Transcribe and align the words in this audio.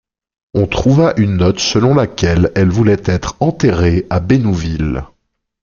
On 0.55 0.65
trouva 0.65 1.13
une 1.17 1.37
note 1.37 1.59
selon 1.59 1.93
laquelle 1.93 2.51
elle 2.55 2.71
voulait 2.71 3.03
être 3.05 3.35
enterrée 3.39 4.07
à 4.09 4.19
Bénouville. 4.19 5.03